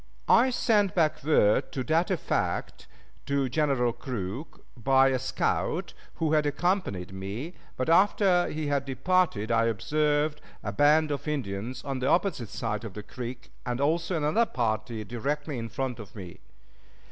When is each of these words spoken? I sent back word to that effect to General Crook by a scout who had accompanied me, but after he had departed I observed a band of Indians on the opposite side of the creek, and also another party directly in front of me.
I 0.27 0.49
sent 0.49 0.95
back 0.95 1.23
word 1.23 1.71
to 1.73 1.83
that 1.83 2.09
effect 2.09 2.87
to 3.27 3.47
General 3.47 3.93
Crook 3.93 4.65
by 4.75 5.09
a 5.09 5.19
scout 5.19 5.93
who 6.15 6.33
had 6.33 6.47
accompanied 6.47 7.13
me, 7.13 7.53
but 7.77 7.87
after 7.87 8.47
he 8.47 8.65
had 8.65 8.83
departed 8.83 9.51
I 9.51 9.65
observed 9.65 10.41
a 10.63 10.71
band 10.71 11.11
of 11.11 11.27
Indians 11.27 11.83
on 11.83 11.99
the 11.99 12.07
opposite 12.07 12.49
side 12.49 12.83
of 12.83 12.95
the 12.95 13.03
creek, 13.03 13.51
and 13.63 13.79
also 13.79 14.17
another 14.17 14.47
party 14.47 15.03
directly 15.03 15.59
in 15.59 15.69
front 15.69 15.99
of 15.99 16.15
me. 16.15 16.39